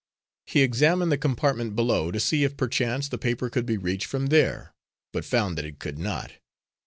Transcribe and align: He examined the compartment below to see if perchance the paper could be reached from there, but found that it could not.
He 0.47 0.63
examined 0.63 1.11
the 1.11 1.17
compartment 1.19 1.75
below 1.75 2.09
to 2.09 2.19
see 2.19 2.43
if 2.43 2.57
perchance 2.57 3.07
the 3.07 3.19
paper 3.19 3.51
could 3.51 3.67
be 3.67 3.77
reached 3.77 4.07
from 4.07 4.25
there, 4.33 4.73
but 5.13 5.25
found 5.25 5.59
that 5.59 5.65
it 5.65 5.77
could 5.77 5.99
not. 5.99 6.31